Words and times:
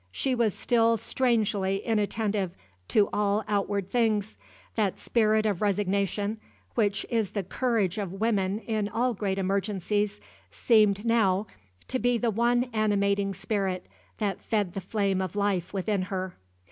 She 0.09 0.33
was 0.33 0.55
still 0.55 0.97
strangely 0.97 1.85
inattentive 1.85 2.55
to 2.87 3.07
all 3.13 3.43
outward 3.47 3.91
things. 3.91 4.35
That 4.73 4.97
spirit 4.97 5.45
of 5.45 5.61
resignation, 5.61 6.39
which 6.73 7.05
is 7.11 7.33
the 7.33 7.43
courage 7.43 7.99
of 7.99 8.13
women 8.19 8.57
in 8.61 8.89
all 8.89 9.13
great 9.13 9.37
emergencies, 9.37 10.19
seemed 10.49 11.05
now 11.05 11.45
to 11.87 11.99
be 11.99 12.17
the 12.17 12.31
one 12.31 12.67
animating 12.73 13.35
spirit 13.35 13.85
that 14.17 14.41
fed 14.41 14.73
the 14.73 14.81
flame 14.81 15.21
of 15.21 15.35
life 15.35 15.71
within 15.71 16.01
her. 16.01 16.33